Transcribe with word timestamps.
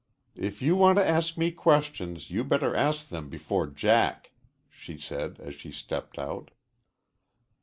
"If 0.39 0.63
you 0.63 0.75
want 0.75 0.97
to 0.97 1.07
ask 1.07 1.37
me 1.37 1.51
questions 1.51 2.31
you'd 2.31 2.49
better 2.49 2.75
ask 2.75 3.09
them 3.09 3.29
before 3.29 3.67
Jack," 3.67 4.31
she 4.67 4.97
said 4.97 5.39
as 5.39 5.53
she 5.53 5.71
stepped 5.71 6.17
out. 6.17 6.49